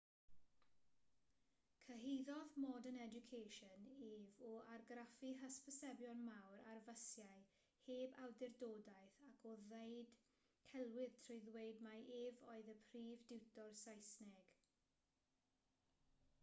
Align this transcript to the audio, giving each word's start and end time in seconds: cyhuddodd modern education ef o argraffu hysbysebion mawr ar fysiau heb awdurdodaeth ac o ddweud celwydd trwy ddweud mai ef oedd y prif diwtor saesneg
cyhuddodd 1.87 2.55
modern 2.61 2.95
education 3.01 3.83
ef 4.05 4.31
o 4.51 4.53
argraffu 4.77 5.29
hysbysebion 5.41 6.23
mawr 6.29 6.63
ar 6.73 6.81
fysiau 6.87 7.45
heb 7.89 8.17
awdurdodaeth 8.27 9.21
ac 9.31 9.45
o 9.51 9.55
ddweud 9.67 10.15
celwydd 10.71 11.17
trwy 11.27 11.39
ddweud 11.49 11.83
mai 11.89 11.97
ef 12.23 12.43
oedd 12.55 12.71
y 12.75 12.79
prif 12.89 13.29
diwtor 13.33 13.77
saesneg 13.83 14.49